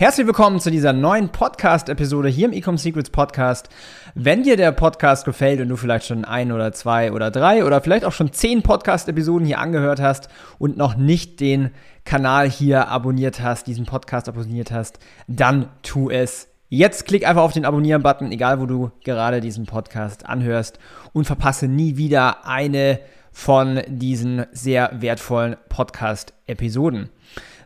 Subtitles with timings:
[0.00, 3.68] Herzlich willkommen zu dieser neuen Podcast-Episode hier im Ecom Secrets Podcast.
[4.14, 7.82] Wenn dir der Podcast gefällt und du vielleicht schon ein oder zwei oder drei oder
[7.82, 11.68] vielleicht auch schon zehn Podcast-Episoden hier angehört hast und noch nicht den
[12.06, 17.52] Kanal hier abonniert hast, diesen Podcast abonniert hast, dann tu es Jetzt klick einfach auf
[17.52, 20.78] den Abonnieren-Button, egal wo du gerade diesen Podcast anhörst
[21.12, 23.00] und verpasse nie wieder eine
[23.32, 27.10] von diesen sehr wertvollen Podcast-Episoden.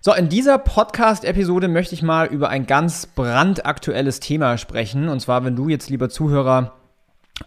[0.07, 5.09] So, in dieser Podcast-Episode möchte ich mal über ein ganz brandaktuelles Thema sprechen.
[5.09, 6.75] Und zwar, wenn du jetzt, lieber Zuhörer,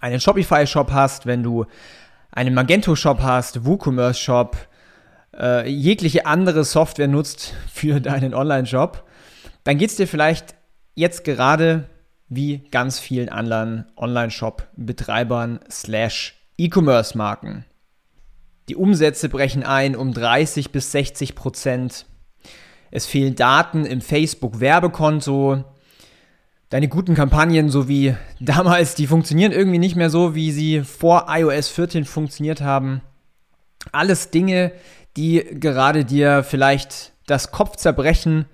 [0.01, 1.67] einen Shopify-Shop hast, wenn du
[2.31, 4.57] einen Magento-Shop hast, WooCommerce-Shop,
[5.37, 9.03] äh, jegliche andere Software nutzt für deinen Online-Shop,
[9.63, 10.55] dann geht es dir vielleicht
[10.95, 11.87] jetzt gerade
[12.27, 17.65] wie ganz vielen anderen Online-Shop-Betreibern slash E-Commerce-Marken.
[18.67, 22.07] Die Umsätze brechen ein um 30 bis 60 Prozent.
[22.91, 25.63] Es fehlen Daten im Facebook-Werbekonto.
[26.69, 31.27] Deine guten Kampagnen, so wie damals, die funktionieren irgendwie nicht mehr so, wie sie vor
[31.29, 33.01] iOS 14 funktioniert haben.
[33.91, 34.71] Alles Dinge,
[35.15, 38.45] die gerade dir vielleicht das Kopfzerbrechen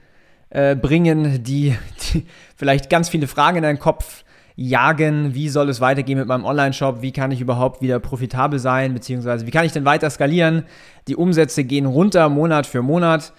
[0.49, 1.75] äh, bringen, die,
[2.13, 2.25] die
[2.55, 4.23] vielleicht ganz viele Fragen in deinen Kopf
[4.55, 5.33] jagen.
[5.33, 7.01] Wie soll es weitergehen mit meinem Online-Shop?
[7.01, 8.93] Wie kann ich überhaupt wieder profitabel sein?
[8.93, 10.65] Beziehungsweise wie kann ich denn weiter skalieren?
[11.07, 13.33] Die Umsätze gehen runter Monat für Monat.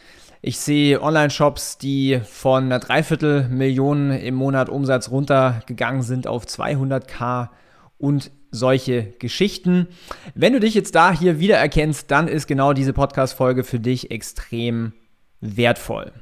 [0.47, 7.49] Ich sehe Online-Shops, die von einer Dreiviertelmillion im Monat Umsatz runtergegangen sind auf 200k
[7.97, 9.89] und solche Geschichten.
[10.35, 14.93] Wenn du dich jetzt da hier wiedererkennst, dann ist genau diese Podcast-Folge für dich extrem
[15.41, 16.13] wertvoll.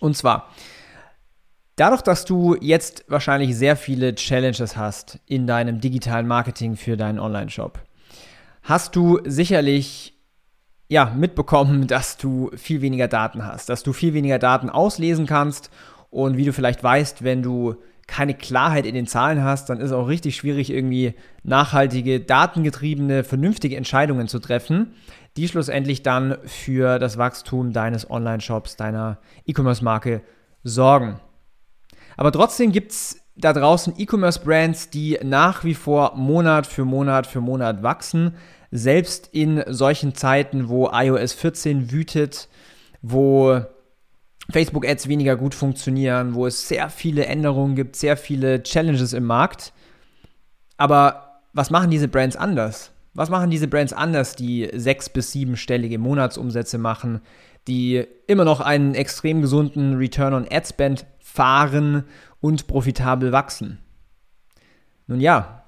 [0.00, 0.50] Und zwar,
[1.76, 7.20] dadurch, dass du jetzt wahrscheinlich sehr viele Challenges hast in deinem digitalen Marketing für deinen
[7.20, 7.78] Online-Shop,
[8.64, 10.13] hast du sicherlich
[10.94, 15.70] ja, mitbekommen, dass du viel weniger Daten hast, dass du viel weniger Daten auslesen kannst
[16.10, 17.74] und wie du vielleicht weißt, wenn du
[18.06, 23.24] keine Klarheit in den Zahlen hast, dann ist es auch richtig schwierig, irgendwie nachhaltige, datengetriebene,
[23.24, 24.94] vernünftige Entscheidungen zu treffen,
[25.36, 30.22] die schlussendlich dann für das Wachstum deines Online-Shops, deiner E-Commerce-Marke
[30.62, 31.18] sorgen.
[32.16, 37.40] Aber trotzdem gibt es da draußen E-Commerce-Brands, die nach wie vor Monat für Monat für
[37.40, 38.36] Monat wachsen,
[38.76, 42.48] selbst in solchen Zeiten, wo iOS 14 wütet,
[43.02, 43.60] wo
[44.50, 49.72] Facebook-Ads weniger gut funktionieren, wo es sehr viele Änderungen gibt, sehr viele Challenges im Markt.
[50.76, 52.90] Aber was machen diese Brands anders?
[53.14, 57.20] Was machen diese Brands anders, die sechs- bis siebenstellige Monatsumsätze machen,
[57.68, 62.02] die immer noch einen extrem gesunden Return on Ad Spend fahren
[62.40, 63.78] und profitabel wachsen?
[65.06, 65.63] Nun ja,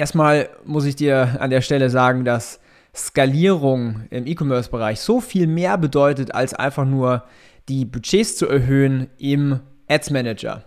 [0.00, 2.58] Erstmal muss ich dir an der Stelle sagen, dass
[2.96, 7.24] Skalierung im E-Commerce-Bereich so viel mehr bedeutet, als einfach nur
[7.68, 10.64] die Budgets zu erhöhen im Ads Manager.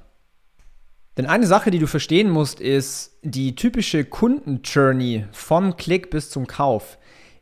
[1.17, 6.45] Denn eine Sache, die du verstehen musst, ist, die typische Kundenjourney vom Klick bis zum
[6.45, 6.99] Kauf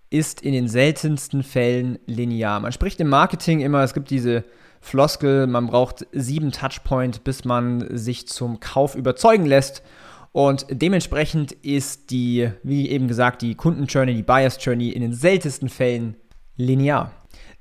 [0.09, 2.61] ist in den seltensten Fällen linear.
[2.61, 4.45] Man spricht im Marketing immer, es gibt diese
[4.79, 9.83] Floskel, man braucht sieben Touchpoints, bis man sich zum Kauf überzeugen lässt.
[10.31, 15.67] Und dementsprechend ist die, wie eben gesagt, die Kundenjourney, die Buyers Journey in den seltensten
[15.67, 16.15] Fällen
[16.55, 17.11] linear.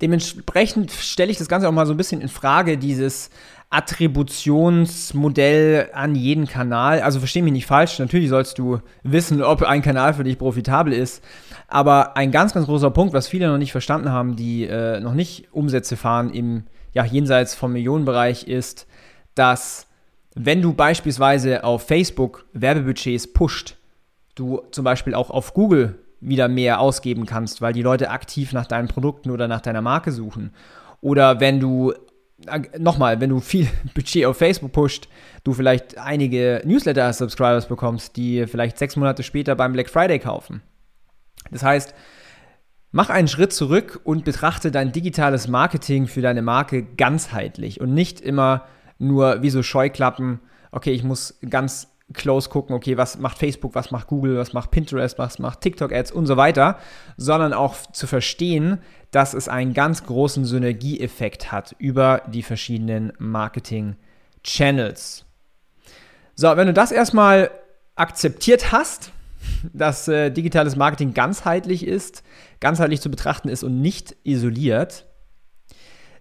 [0.00, 3.30] Dementsprechend stelle ich das Ganze auch mal so ein bisschen in Frage, dieses
[3.70, 7.00] Attributionsmodell an jeden Kanal.
[7.00, 10.92] Also verstehe mich nicht falsch, natürlich sollst du wissen, ob ein Kanal für dich profitabel
[10.92, 11.24] ist.
[11.68, 15.14] Aber ein ganz, ganz großer Punkt, was viele noch nicht verstanden haben, die äh, noch
[15.14, 18.88] nicht Umsätze fahren im ja, jenseits vom Millionenbereich, ist,
[19.36, 19.86] dass
[20.44, 23.76] wenn du beispielsweise auf Facebook Werbebudgets pusht,
[24.34, 28.66] du zum Beispiel auch auf Google wieder mehr ausgeben kannst, weil die Leute aktiv nach
[28.66, 30.52] deinen Produkten oder nach deiner Marke suchen.
[31.02, 31.92] Oder wenn du,
[32.46, 35.08] äh, nochmal, wenn du viel Budget auf Facebook pusht,
[35.44, 40.62] du vielleicht einige Newsletter-Subscribers bekommst, die vielleicht sechs Monate später beim Black Friday kaufen.
[41.50, 41.94] Das heißt,
[42.92, 48.20] mach einen Schritt zurück und betrachte dein digitales Marketing für deine Marke ganzheitlich und nicht
[48.20, 48.64] immer
[49.00, 53.90] nur wie so Scheuklappen, okay, ich muss ganz close gucken, okay, was macht Facebook, was
[53.90, 56.78] macht Google, was macht Pinterest, was macht TikTok-Ads und so weiter,
[57.16, 58.78] sondern auch zu verstehen,
[59.10, 65.24] dass es einen ganz großen Synergieeffekt hat über die verschiedenen Marketing-Channels.
[66.34, 67.50] So, wenn du das erstmal
[67.94, 69.12] akzeptiert hast,
[69.72, 72.22] dass äh, digitales Marketing ganzheitlich ist,
[72.60, 75.06] ganzheitlich zu betrachten ist und nicht isoliert,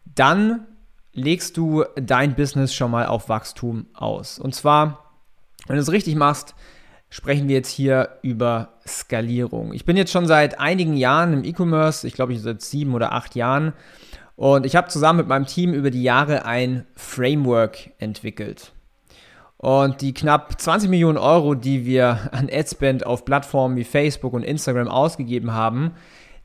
[0.05, 0.65] dann
[1.13, 4.39] legst du dein Business schon mal auf Wachstum aus.
[4.39, 5.11] Und zwar,
[5.67, 6.55] wenn du es richtig machst,
[7.09, 9.73] sprechen wir jetzt hier über Skalierung.
[9.73, 13.13] Ich bin jetzt schon seit einigen Jahren im E-Commerce, ich glaube, ich seit sieben oder
[13.13, 13.73] acht Jahren.
[14.35, 18.71] Und ich habe zusammen mit meinem Team über die Jahre ein Framework entwickelt.
[19.57, 24.43] Und die knapp 20 Millionen Euro, die wir an Adspend auf Plattformen wie Facebook und
[24.43, 25.91] Instagram ausgegeben haben,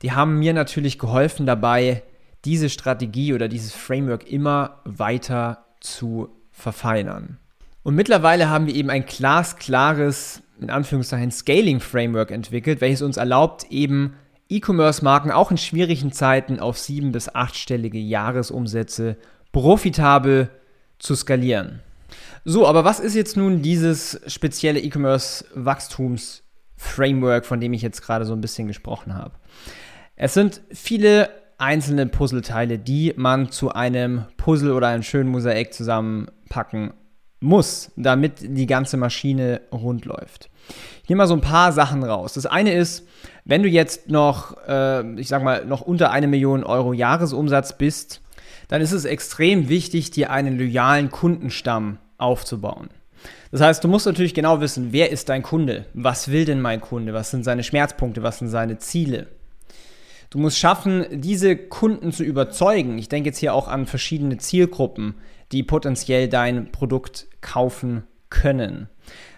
[0.03, 2.03] die haben mir natürlich geholfen dabei,
[2.45, 7.39] diese Strategie oder dieses Framework immer weiter zu verfeinern.
[7.83, 14.15] Und mittlerweile haben wir eben ein glasklares, in Anführungszeichen, Scaling-Framework entwickelt, welches uns erlaubt, eben
[14.49, 19.17] E-Commerce-Marken auch in schwierigen Zeiten auf sieben- bis achtstellige Jahresumsätze
[19.53, 20.51] profitabel
[20.99, 21.81] zu skalieren.
[22.45, 28.33] So, aber was ist jetzt nun dieses spezielle E-Commerce-Wachstums-Framework, von dem ich jetzt gerade so
[28.35, 29.35] ein bisschen gesprochen habe?
[30.17, 36.93] Es sind viele einzelne Puzzleteile, die man zu einem Puzzle oder einem schönen Mosaik zusammenpacken
[37.41, 40.51] muss, damit die ganze Maschine rund läuft.
[41.03, 42.35] Ich nehme mal so ein paar Sachen raus.
[42.35, 43.07] Das eine ist,
[43.45, 48.23] wenn du jetzt noch, äh, ich sag mal, noch unter eine Million Euro Jahresumsatz bist,
[48.69, 52.89] dann ist es extrem wichtig, dir einen loyalen Kundenstamm aufzubauen.
[53.51, 55.87] Das heißt, du musst natürlich genau wissen, wer ist dein Kunde?
[55.95, 57.13] Was will denn mein Kunde?
[57.13, 58.23] Was sind seine Schmerzpunkte?
[58.23, 59.29] Was sind seine Ziele?
[60.35, 62.99] Du musst schaffen, diese Kunden zu überzeugen.
[62.99, 65.15] Ich denke jetzt hier auch an verschiedene Zielgruppen,
[65.53, 68.89] die potenziell dein Produkt kaufen können.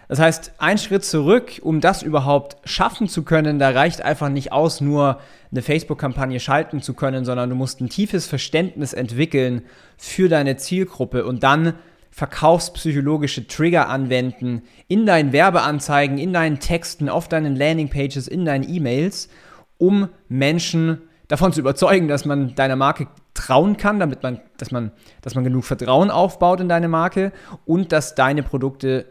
[0.07, 4.51] Das heißt, ein Schritt zurück, um das überhaupt schaffen zu können, da reicht einfach nicht
[4.51, 5.19] aus, nur
[5.51, 9.61] eine Facebook-Kampagne schalten zu können, sondern du musst ein tiefes Verständnis entwickeln
[9.97, 11.75] für deine Zielgruppe und dann
[12.09, 19.29] verkaufspsychologische Trigger anwenden in deinen Werbeanzeigen, in deinen Texten, auf deinen Landingpages, in deinen E-Mails,
[19.77, 24.91] um Menschen davon zu überzeugen, dass man deiner Marke trauen kann, damit man, dass man,
[25.21, 27.31] dass man genug Vertrauen aufbaut in deine Marke
[27.65, 29.05] und dass deine Produkte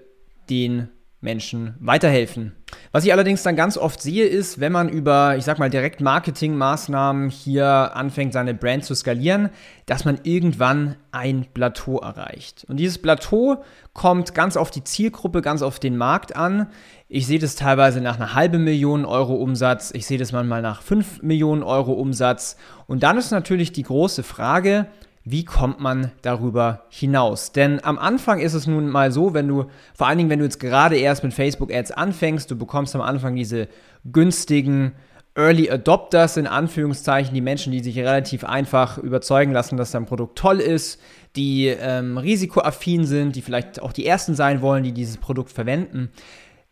[0.48, 0.88] den
[1.20, 2.52] Menschen weiterhelfen.
[2.92, 7.30] Was ich allerdings dann ganz oft sehe, ist, wenn man über, ich sag mal, Direkt-Marketing-Maßnahmen
[7.30, 9.50] hier anfängt, seine Brand zu skalieren,
[9.86, 12.64] dass man irgendwann ein Plateau erreicht.
[12.68, 16.68] Und dieses Plateau kommt ganz auf die Zielgruppe, ganz auf den Markt an.
[17.08, 20.82] Ich sehe das teilweise nach einer halben Million Euro Umsatz, ich sehe das manchmal nach
[20.82, 22.56] fünf Millionen Euro Umsatz.
[22.88, 24.88] Und dann ist natürlich die große Frage,
[25.22, 27.52] wie kommt man darüber hinaus?
[27.52, 30.44] Denn am Anfang ist es nun mal so, wenn du, vor allen Dingen, wenn du
[30.44, 33.68] jetzt gerade erst mit Facebook Ads anfängst, du bekommst am Anfang diese
[34.04, 34.92] günstigen
[35.36, 40.38] Early Adopters, in Anführungszeichen, die Menschen, die sich relativ einfach überzeugen lassen, dass dein Produkt
[40.38, 41.00] toll ist,
[41.36, 46.10] die ähm, risikoaffin sind, die vielleicht auch die Ersten sein wollen, die dieses Produkt verwenden.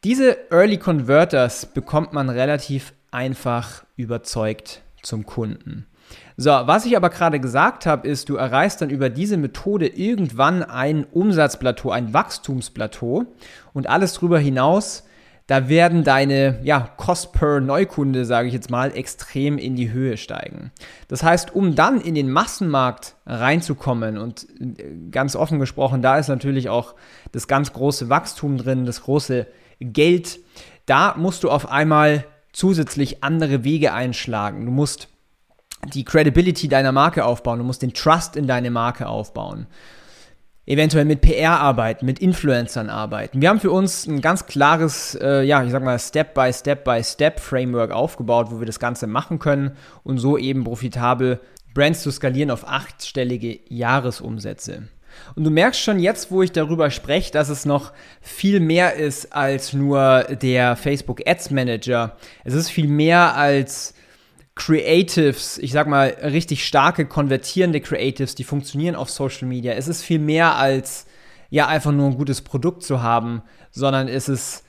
[0.05, 5.87] Diese Early Converters bekommt man relativ einfach überzeugt zum Kunden.
[6.37, 10.62] So, was ich aber gerade gesagt habe, ist, du erreichst dann über diese Methode irgendwann
[10.62, 13.25] ein Umsatzplateau, ein Wachstumsplateau
[13.73, 15.05] und alles darüber hinaus,
[15.47, 20.19] da werden deine ja, Cost per Neukunde, sage ich jetzt mal, extrem in die Höhe
[20.19, 20.71] steigen.
[21.09, 26.29] Das heißt, um dann in den Massenmarkt reinzukommen und äh, ganz offen gesprochen, da ist
[26.29, 26.94] natürlich auch
[27.32, 29.46] das ganz große Wachstum drin, das große
[29.81, 30.40] Geld,
[30.86, 34.64] da musst du auf einmal zusätzlich andere Wege einschlagen.
[34.64, 35.08] Du musst
[35.93, 39.66] die Credibility deiner Marke aufbauen, du musst den Trust in deine Marke aufbauen.
[40.66, 43.43] Eventuell mit PR arbeiten, mit Influencern arbeiten.
[43.43, 48.60] Wir haben für uns ein ganz klares, äh, ja, ich sag mal, Step-by-Step-by-Step-Framework aufgebaut, wo
[48.60, 51.40] wir das Ganze machen können und so eben profitabel
[51.74, 54.88] Brands zu skalieren auf achtstellige Jahresumsätze.
[55.35, 59.33] Und du merkst schon jetzt, wo ich darüber spreche, dass es noch viel mehr ist
[59.33, 62.17] als nur der Facebook Ads Manager.
[62.44, 63.94] Es ist viel mehr als
[64.55, 69.73] Creatives, ich sag mal, richtig starke, konvertierende Creatives, die funktionieren auf Social Media.
[69.73, 71.06] Es ist viel mehr als
[71.51, 74.65] ja einfach nur ein gutes Produkt zu haben, sondern es ist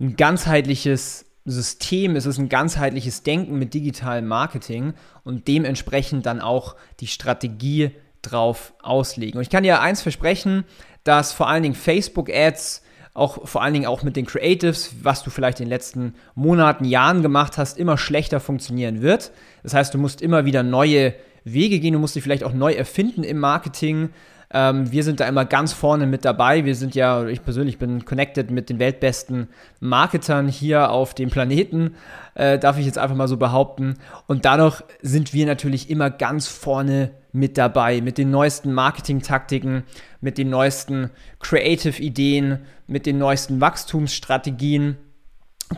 [0.00, 4.94] ein ganzheitliches System, es ist ein ganzheitliches Denken mit digitalem Marketing
[5.24, 7.90] und dementsprechend dann auch die Strategie
[8.22, 9.38] drauf auslegen.
[9.38, 10.64] Und ich kann dir eins versprechen,
[11.04, 12.82] dass vor allen Dingen Facebook Ads
[13.14, 16.84] auch vor allen Dingen auch mit den Creatives, was du vielleicht in den letzten Monaten,
[16.84, 19.32] Jahren gemacht hast, immer schlechter funktionieren wird.
[19.62, 21.14] Das heißt, du musst immer wieder neue
[21.44, 24.10] Wege gehen, du musst dich vielleicht auch neu erfinden im Marketing.
[24.50, 26.64] Ähm, wir sind da immer ganz vorne mit dabei.
[26.64, 29.48] Wir sind ja, ich persönlich bin connected mit den weltbesten
[29.80, 31.94] Marketern hier auf dem Planeten,
[32.34, 33.98] äh, darf ich jetzt einfach mal so behaupten.
[34.26, 39.84] Und dadurch sind wir natürlich immer ganz vorne mit dabei, mit den neuesten Marketing-Taktiken,
[40.20, 41.10] mit den neuesten
[41.40, 44.98] Creative-Ideen, mit den neuesten Wachstumsstrategien.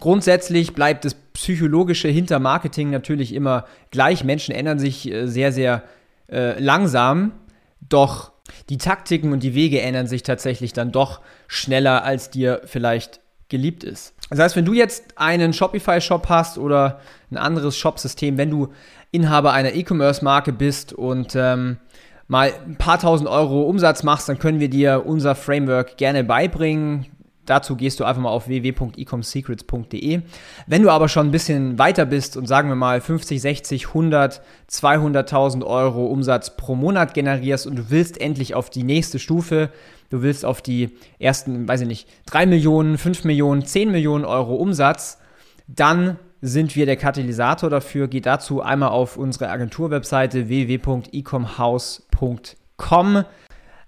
[0.01, 4.25] Grundsätzlich bleibt das Psychologische hinter Marketing natürlich immer gleich.
[4.25, 5.85] Menschen ändern sich äh, sehr, sehr
[6.29, 7.33] äh, langsam,
[7.81, 8.33] doch
[8.69, 13.85] die Taktiken und die Wege ändern sich tatsächlich dann doch schneller, als dir vielleicht geliebt
[13.85, 14.15] ist.
[14.31, 18.69] Das heißt, wenn du jetzt einen Shopify-Shop hast oder ein anderes Shop-System, wenn du
[19.11, 21.79] Inhaber einer E-Commerce-Marke bist und ähm,
[22.27, 27.07] mal ein paar tausend Euro Umsatz machst, dann können wir dir unser Framework gerne beibringen.
[27.47, 30.23] Dazu gehst du einfach mal auf www.ecomsecrets.de.
[30.67, 34.43] Wenn du aber schon ein bisschen weiter bist und sagen wir mal 50, 60, 100,
[34.71, 39.71] 200.000 Euro Umsatz pro Monat generierst und du willst endlich auf die nächste Stufe,
[40.11, 44.55] du willst auf die ersten, weiß ich nicht, 3 Millionen, 5 Millionen, 10 Millionen Euro
[44.55, 45.19] Umsatz,
[45.67, 48.07] dann sind wir der Katalysator dafür.
[48.07, 53.25] Geh dazu einmal auf unsere Agenturwebseite www.ecomhouse.com.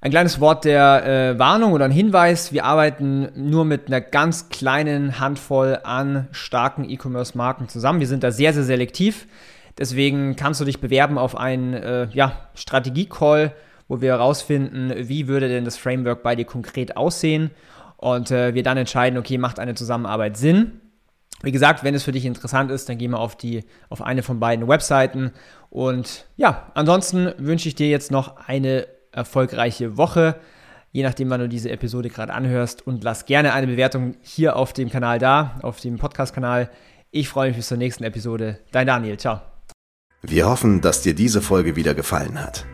[0.06, 2.52] Ein kleines Wort der äh, Warnung oder ein Hinweis.
[2.52, 7.98] Wir arbeiten nur mit einer ganz kleinen Handvoll an starken E-Commerce-Marken zusammen.
[7.98, 9.26] Wir sind da sehr, sehr selektiv.
[9.76, 13.52] Deswegen kannst du dich bewerben auf einen äh, ja, Strategie-Call,
[13.88, 17.50] wo wir herausfinden, wie würde denn das Framework bei dir konkret aussehen
[17.96, 20.82] und äh, wir dann entscheiden, okay, macht eine Zusammenarbeit Sinn.
[21.42, 24.22] Wie gesagt, wenn es für dich interessant ist, dann geh mal auf, die, auf eine
[24.22, 25.32] von beiden Webseiten.
[25.68, 28.86] Und ja, ansonsten wünsche ich dir jetzt noch eine
[29.16, 30.36] erfolgreiche Woche,
[30.92, 32.86] je nachdem, wann du diese Episode gerade anhörst.
[32.86, 36.70] Und lass gerne eine Bewertung hier auf dem Kanal da, auf dem Podcast-Kanal.
[37.10, 38.60] Ich freue mich bis zur nächsten Episode.
[38.72, 39.40] Dein Daniel, ciao.
[40.22, 42.66] Wir hoffen, dass dir diese Folge wieder gefallen hat.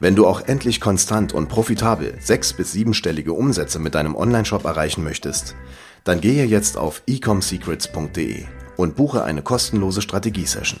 [0.00, 5.04] Wenn du auch endlich konstant und profitabel sechs- bis siebenstellige Umsätze mit deinem Onlineshop erreichen
[5.04, 5.54] möchtest,
[6.04, 8.44] dann gehe jetzt auf ecomsecrets.de
[8.76, 10.80] und buche eine kostenlose Strategiesession.